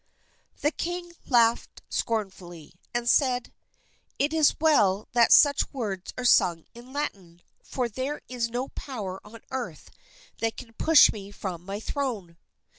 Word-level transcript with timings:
'"The 0.63 0.71
king 0.71 1.13
laughed 1.27 1.83
scornfully, 1.87 2.73
and 2.91 3.07
said, 3.07 3.53
"It 4.17 4.33
is 4.33 4.59
well 4.59 5.07
that 5.11 5.31
such 5.31 5.71
words 5.71 6.11
are 6.17 6.25
sung 6.25 6.65
in 6.73 6.91
Latin, 6.91 7.43
for 7.63 7.87
there 7.87 8.23
is 8.27 8.49
no 8.49 8.69
power 8.69 9.21
on 9.23 9.41
earth 9.51 9.91
that 10.39 10.57
can 10.57 10.73
push 10.73 11.11
me 11.11 11.29
from 11.29 11.63
my 11.63 11.79
throne." 11.79 12.37